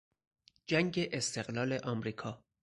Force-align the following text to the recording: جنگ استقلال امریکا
جنگ 0.67 1.07
استقلال 1.11 1.73
امریکا 1.87 2.41